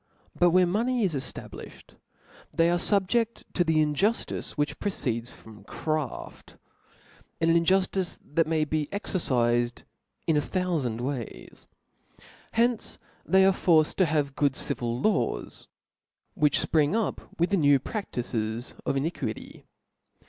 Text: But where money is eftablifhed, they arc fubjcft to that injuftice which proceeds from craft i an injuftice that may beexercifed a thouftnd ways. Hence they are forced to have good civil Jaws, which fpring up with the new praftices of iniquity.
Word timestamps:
But 0.33 0.49
where 0.49 0.65
money 0.65 1.03
is 1.03 1.13
eftablifhed, 1.13 1.91
they 2.51 2.71
arc 2.71 2.81
fubjcft 2.81 3.43
to 3.53 3.63
that 3.63 3.71
injuftice 3.71 4.53
which 4.53 4.79
proceeds 4.79 5.29
from 5.29 5.63
craft 5.63 6.55
i 7.39 7.45
an 7.45 7.49
injuftice 7.49 8.17
that 8.25 8.47
may 8.47 8.65
beexercifed 8.65 9.83
a 10.27 10.31
thouftnd 10.33 11.01
ways. 11.01 11.67
Hence 12.53 12.97
they 13.27 13.45
are 13.45 13.53
forced 13.53 13.97
to 13.99 14.07
have 14.07 14.35
good 14.35 14.55
civil 14.55 14.99
Jaws, 15.03 15.67
which 16.33 16.59
fpring 16.59 16.95
up 16.95 17.39
with 17.39 17.51
the 17.51 17.57
new 17.57 17.79
praftices 17.79 18.73
of 18.87 18.97
iniquity. 18.97 19.67